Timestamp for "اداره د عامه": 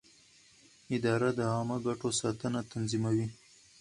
0.95-1.77